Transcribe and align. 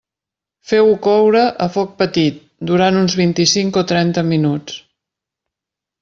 Feu-ho 0.69 0.93
coure 1.07 1.41
a 1.65 1.67
foc 1.75 1.91
petit, 1.99 2.39
durant 2.71 2.97
uns 3.05 3.17
vint-i-cinc 3.19 3.77
o 3.83 3.87
trenta 3.95 4.23
minuts. 4.35 4.79